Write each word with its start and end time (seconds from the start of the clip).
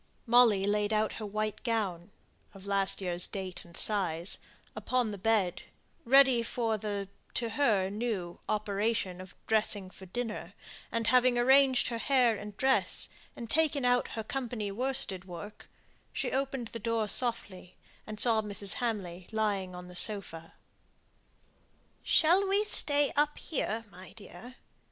Molly 0.25 0.63
laid 0.65 0.93
out 0.93 1.11
her 1.21 1.25
white 1.27 1.61
gown 1.63 2.09
(of 2.55 2.65
last 2.65 3.01
year's 3.01 3.27
date 3.27 3.63
and 3.63 3.77
size) 3.77 4.39
upon 4.75 5.11
the 5.11 5.17
bed, 5.19 5.61
ready 6.05 6.41
for 6.41 6.75
the 6.75 7.07
(to 7.35 7.49
her 7.49 7.87
new) 7.91 8.39
operation 8.49 9.21
of 9.21 9.35
dressing 9.45 9.91
for 9.91 10.07
dinner, 10.07 10.55
and 10.91 11.05
having 11.05 11.37
arranged 11.37 11.89
her 11.89 11.99
hair 11.99 12.35
and 12.35 12.57
dress, 12.57 13.09
and 13.35 13.47
taken 13.47 13.85
out 13.85 14.07
her 14.17 14.23
company 14.23 14.71
worsted 14.71 15.25
work, 15.25 15.69
she 16.11 16.31
opened 16.31 16.69
the 16.69 16.79
door 16.79 17.07
softly, 17.07 17.75
and 18.07 18.19
saw 18.19 18.41
Mrs. 18.41 18.73
Hamley 18.77 19.27
lying 19.31 19.75
on 19.75 19.87
the 19.87 19.95
sofa. 19.95 20.55
"Shall 22.01 22.47
we 22.47 22.63
stay 22.63 23.11
up 23.15 23.37
here, 23.37 23.85
my 23.91 24.13
dear? 24.13 24.55